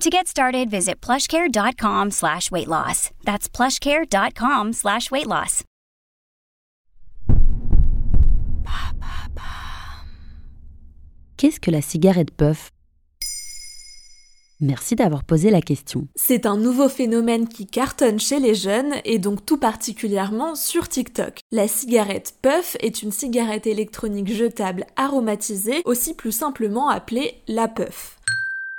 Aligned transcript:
To 0.00 0.08
get 0.08 0.28
started, 0.28 0.70
visit 0.70 1.02
plushcare.com 1.02 2.10
slash 2.10 2.50
weight 2.50 2.68
loss. 2.68 3.10
That's 3.24 3.50
plushcare.com 3.50 4.72
slash 4.72 5.10
weight 5.10 5.26
loss. 5.26 5.62
Qu'est-ce 11.36 11.60
que 11.60 11.70
la 11.70 11.82
cigarette 11.82 12.30
puff? 12.30 12.70
Merci 14.62 14.94
d'avoir 14.94 15.24
posé 15.24 15.50
la 15.50 15.60
question. 15.60 16.06
C'est 16.14 16.44
un 16.46 16.56
nouveau 16.56 16.88
phénomène 16.88 17.48
qui 17.48 17.66
cartonne 17.66 18.20
chez 18.20 18.40
les 18.40 18.54
jeunes 18.54 18.94
et 19.04 19.18
donc 19.18 19.44
tout 19.44 19.56
particulièrement 19.56 20.54
sur 20.54 20.88
TikTok. 20.88 21.40
La 21.50 21.68
cigarette 21.68 22.34
puff 22.40 22.76
est 22.80 23.02
une 23.02 23.12
cigarette 23.12 23.66
électronique 23.66 24.32
jetable 24.32 24.86
aromatisée, 24.96 25.82
aussi 25.84 26.14
plus 26.14 26.32
simplement 26.32 26.88
appelée 26.88 27.42
la 27.48 27.68
puff. 27.68 28.19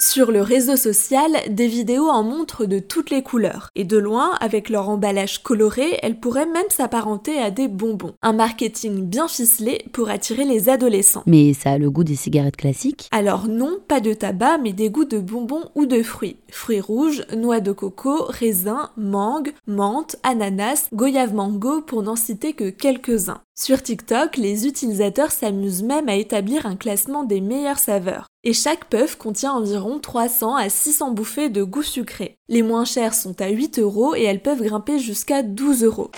Sur 0.00 0.32
le 0.32 0.42
réseau 0.42 0.76
social, 0.76 1.30
des 1.48 1.68
vidéos 1.68 2.08
en 2.08 2.24
montrent 2.24 2.66
de 2.66 2.80
toutes 2.80 3.10
les 3.10 3.22
couleurs. 3.22 3.68
Et 3.76 3.84
de 3.84 3.96
loin, 3.96 4.32
avec 4.40 4.68
leur 4.68 4.88
emballage 4.88 5.40
coloré, 5.44 6.00
elles 6.02 6.18
pourraient 6.18 6.46
même 6.46 6.68
s'apparenter 6.68 7.38
à 7.38 7.52
des 7.52 7.68
bonbons. 7.68 8.14
Un 8.20 8.32
marketing 8.32 9.06
bien 9.06 9.28
ficelé 9.28 9.84
pour 9.92 10.10
attirer 10.10 10.44
les 10.44 10.68
adolescents. 10.68 11.22
Mais 11.26 11.52
ça 11.52 11.70
a 11.70 11.78
le 11.78 11.92
goût 11.92 12.02
des 12.02 12.16
cigarettes 12.16 12.56
classiques 12.56 13.08
Alors 13.12 13.46
non, 13.46 13.78
pas 13.86 14.00
de 14.00 14.12
tabac, 14.12 14.58
mais 14.58 14.72
des 14.72 14.90
goûts 14.90 15.04
de 15.04 15.20
bonbons 15.20 15.70
ou 15.76 15.86
de 15.86 16.02
fruits. 16.02 16.38
Fruits 16.54 16.80
rouges, 16.80 17.26
noix 17.36 17.58
de 17.58 17.72
coco, 17.72 18.26
raisins, 18.28 18.88
mangue, 18.96 19.52
menthe, 19.66 20.14
ananas, 20.22 20.88
goyave 20.92 21.34
mango 21.34 21.82
pour 21.82 22.04
n'en 22.04 22.14
citer 22.14 22.52
que 22.52 22.70
quelques-uns. 22.70 23.42
Sur 23.56 23.82
TikTok, 23.82 24.36
les 24.36 24.64
utilisateurs 24.64 25.32
s'amusent 25.32 25.82
même 25.82 26.08
à 26.08 26.14
établir 26.14 26.64
un 26.64 26.76
classement 26.76 27.24
des 27.24 27.40
meilleures 27.40 27.80
saveurs. 27.80 28.28
Et 28.44 28.52
chaque 28.52 28.88
puff 28.88 29.16
contient 29.16 29.52
environ 29.52 29.98
300 29.98 30.54
à 30.54 30.68
600 30.68 31.10
bouffées 31.10 31.48
de 31.48 31.64
goût 31.64 31.82
sucré. 31.82 32.36
Les 32.48 32.62
moins 32.62 32.84
chères 32.84 33.14
sont 33.14 33.40
à 33.42 33.48
8 33.48 33.80
euros 33.80 34.14
et 34.14 34.22
elles 34.22 34.42
peuvent 34.42 34.62
grimper 34.62 35.00
jusqu'à 35.00 35.42
12 35.42 35.82
euros. 35.82 36.12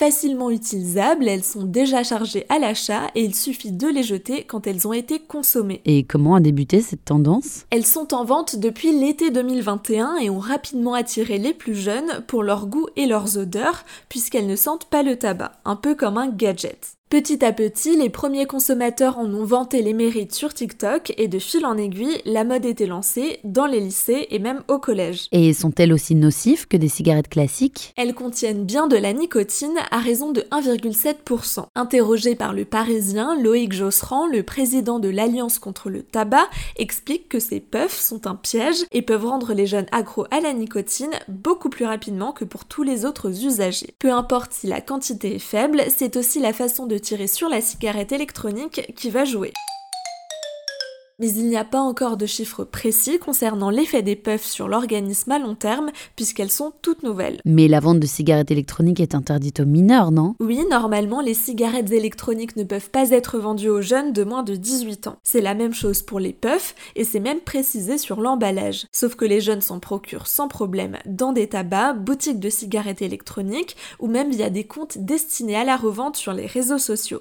Facilement 0.00 0.50
utilisables, 0.50 1.28
elles 1.28 1.44
sont 1.44 1.64
déjà 1.64 2.02
chargées 2.02 2.46
à 2.48 2.58
l'achat 2.58 3.08
et 3.14 3.22
il 3.22 3.34
suffit 3.34 3.70
de 3.70 3.86
les 3.86 4.02
jeter 4.02 4.44
quand 4.44 4.66
elles 4.66 4.88
ont 4.88 4.94
été 4.94 5.18
consommées. 5.18 5.82
Et 5.84 6.04
comment 6.04 6.36
a 6.36 6.40
débuté 6.40 6.80
cette 6.80 7.04
tendance? 7.04 7.66
Elles 7.68 7.84
sont 7.84 8.14
en 8.14 8.24
vente 8.24 8.56
depuis 8.56 8.98
l'été 8.98 9.30
2021 9.30 10.16
et 10.16 10.30
ont 10.30 10.38
rapidement 10.38 10.94
attiré 10.94 11.36
les 11.36 11.52
plus 11.52 11.74
jeunes 11.74 12.24
pour 12.28 12.42
leur 12.42 12.66
goût 12.66 12.86
et 12.96 13.04
leurs 13.04 13.36
odeurs 13.36 13.84
puisqu'elles 14.08 14.46
ne 14.46 14.56
sentent 14.56 14.86
pas 14.86 15.02
le 15.02 15.16
tabac, 15.16 15.52
un 15.66 15.76
peu 15.76 15.94
comme 15.94 16.16
un 16.16 16.28
gadget. 16.28 16.96
Petit 17.10 17.44
à 17.44 17.52
petit, 17.52 17.96
les 17.96 18.08
premiers 18.08 18.46
consommateurs 18.46 19.18
en 19.18 19.26
ont 19.34 19.42
vanté 19.42 19.82
les 19.82 19.94
mérites 19.94 20.32
sur 20.32 20.54
TikTok 20.54 21.12
et 21.18 21.26
de 21.26 21.40
fil 21.40 21.66
en 21.66 21.76
aiguille, 21.76 22.22
la 22.24 22.44
mode 22.44 22.64
était 22.64 22.86
lancée 22.86 23.40
dans 23.42 23.66
les 23.66 23.80
lycées 23.80 24.28
et 24.30 24.38
même 24.38 24.62
au 24.68 24.78
collège. 24.78 25.26
Et 25.32 25.52
sont-elles 25.52 25.92
aussi 25.92 26.14
nocives 26.14 26.68
que 26.68 26.76
des 26.76 26.86
cigarettes 26.88 27.28
classiques? 27.28 27.92
Elles 27.96 28.14
contiennent 28.14 28.64
bien 28.64 28.86
de 28.86 28.96
la 28.96 29.12
nicotine 29.12 29.74
à 29.90 29.98
raison 29.98 30.30
de 30.30 30.42
1,7%. 30.52 31.64
Interrogé 31.74 32.36
par 32.36 32.52
le 32.52 32.64
Parisien, 32.64 33.34
Loïc 33.42 33.72
Josserand, 33.72 34.28
le 34.28 34.44
président 34.44 35.00
de 35.00 35.08
l'Alliance 35.08 35.58
contre 35.58 35.90
le 35.90 36.04
tabac, 36.04 36.48
explique 36.76 37.28
que 37.28 37.40
ces 37.40 37.58
puffs 37.58 38.00
sont 38.00 38.28
un 38.28 38.36
piège 38.36 38.84
et 38.92 39.02
peuvent 39.02 39.26
rendre 39.26 39.52
les 39.52 39.66
jeunes 39.66 39.86
accros 39.90 40.26
à 40.30 40.38
la 40.38 40.52
nicotine 40.52 41.10
beaucoup 41.26 41.70
plus 41.70 41.86
rapidement 41.86 42.30
que 42.30 42.44
pour 42.44 42.66
tous 42.66 42.84
les 42.84 43.04
autres 43.04 43.44
usagers. 43.44 43.94
Peu 43.98 44.12
importe 44.12 44.52
si 44.52 44.68
la 44.68 44.80
quantité 44.80 45.34
est 45.34 45.38
faible, 45.40 45.82
c'est 45.88 46.14
aussi 46.14 46.38
la 46.38 46.52
façon 46.52 46.86
de 46.86 46.99
tirer 47.00 47.26
sur 47.26 47.48
la 47.48 47.60
cigarette 47.60 48.12
électronique 48.12 48.92
qui 48.96 49.10
va 49.10 49.24
jouer. 49.24 49.52
Mais 51.20 51.30
il 51.32 51.48
n'y 51.48 51.56
a 51.56 51.64
pas 51.64 51.80
encore 51.80 52.16
de 52.16 52.24
chiffres 52.24 52.64
précis 52.64 53.18
concernant 53.18 53.68
l'effet 53.68 54.02
des 54.02 54.16
puffs 54.16 54.46
sur 54.46 54.68
l'organisme 54.68 55.30
à 55.32 55.38
long 55.38 55.54
terme, 55.54 55.90
puisqu'elles 56.16 56.50
sont 56.50 56.72
toutes 56.80 57.02
nouvelles. 57.02 57.40
Mais 57.44 57.68
la 57.68 57.78
vente 57.78 58.00
de 58.00 58.06
cigarettes 58.06 58.50
électroniques 58.50 59.00
est 59.00 59.14
interdite 59.14 59.60
aux 59.60 59.66
mineurs, 59.66 60.12
non? 60.12 60.34
Oui, 60.40 60.64
normalement, 60.70 61.20
les 61.20 61.34
cigarettes 61.34 61.92
électroniques 61.92 62.56
ne 62.56 62.64
peuvent 62.64 62.90
pas 62.90 63.10
être 63.10 63.38
vendues 63.38 63.68
aux 63.68 63.82
jeunes 63.82 64.14
de 64.14 64.24
moins 64.24 64.42
de 64.42 64.56
18 64.56 65.08
ans. 65.08 65.16
C'est 65.22 65.42
la 65.42 65.54
même 65.54 65.74
chose 65.74 66.00
pour 66.00 66.20
les 66.20 66.32
puffs, 66.32 66.74
et 66.96 67.04
c'est 67.04 67.20
même 67.20 67.40
précisé 67.40 67.98
sur 67.98 68.20
l'emballage. 68.20 68.86
Sauf 68.90 69.14
que 69.14 69.26
les 69.26 69.42
jeunes 69.42 69.60
s'en 69.60 69.78
procurent 69.78 70.26
sans 70.26 70.48
problème 70.48 70.96
dans 71.04 71.32
des 71.32 71.48
tabacs, 71.48 72.02
boutiques 72.02 72.40
de 72.40 72.48
cigarettes 72.48 73.02
électroniques, 73.02 73.76
ou 73.98 74.06
même 74.06 74.30
via 74.30 74.48
des 74.48 74.64
comptes 74.64 74.96
destinés 74.96 75.56
à 75.56 75.64
la 75.64 75.76
revente 75.76 76.16
sur 76.16 76.32
les 76.32 76.46
réseaux 76.46 76.78
sociaux. 76.78 77.20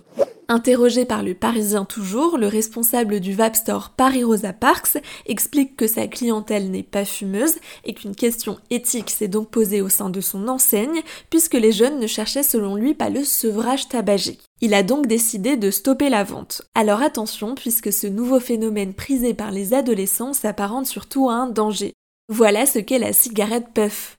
Interrogé 0.52 1.06
par 1.06 1.22
le 1.22 1.36
Parisien 1.36 1.86
toujours, 1.86 2.40
le 2.40 2.48
responsable 2.48 3.20
du 3.20 3.36
Vape 3.36 3.56
Store 3.56 3.92
Paris 3.92 4.24
Rosa 4.24 4.52
Parks 4.52 4.98
explique 5.28 5.76
que 5.76 5.86
sa 5.86 6.08
clientèle 6.08 6.72
n'est 6.72 6.82
pas 6.82 7.06
fumeuse 7.06 7.60
et 7.86 7.94
qu'une 7.94 8.16
question 8.16 8.58
éthique 8.72 9.12
s'est 9.12 9.28
donc 9.28 9.52
posée 9.52 9.82
au 9.82 9.90
sein 9.90 10.10
de 10.10 10.22
son 10.22 10.48
enseigne 10.48 11.04
puisque 11.30 11.54
les 11.54 11.72
jeunes 11.72 12.00
ne 12.00 12.08
cherchaient 12.08 12.42
selon 12.42 12.76
lui 12.76 12.96
pas 12.96 13.12
le 13.12 13.24
sevrage 13.24 13.90
tabagique. 13.90 14.42
Il 14.60 14.74
a 14.74 14.82
donc 14.82 15.06
décidé 15.06 15.56
de 15.56 15.70
stopper 15.70 16.10
la 16.10 16.24
vente. 16.24 16.64
Alors 16.74 17.04
attention 17.04 17.54
puisque 17.54 17.94
ce 17.94 18.08
nouveau 18.08 18.40
phénomène 18.40 18.96
prisé 18.96 19.36
par 19.36 19.52
les 19.52 19.76
adolescents 19.76 20.34
s'apparente 20.34 20.88
surtout 20.88 21.30
à 21.30 21.34
un 21.34 21.48
danger. 21.48 21.94
Voilà 22.28 22.66
ce 22.66 22.80
qu'est 22.80 22.98
la 22.98 23.14
cigarette 23.14 23.68
puff. 23.76 24.19